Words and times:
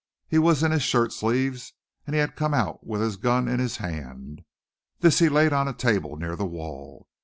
He 0.27 0.39
was 0.39 0.63
in 0.63 0.71
his 0.71 0.81
shirt 0.81 1.13
sleeves 1.13 1.73
and 2.07 2.15
he 2.15 2.19
had 2.19 2.35
come 2.35 2.55
out 2.55 2.83
with 2.87 3.03
a 3.03 3.15
gun 3.19 3.47
in 3.47 3.59
his 3.59 3.77
hand. 3.77 4.41
This 4.97 5.19
he 5.19 5.29
laid 5.29 5.53
on 5.53 5.67
a 5.67 5.73
table 5.73 6.17
near 6.17 6.35
the 6.35 6.43
wall. 6.43 7.07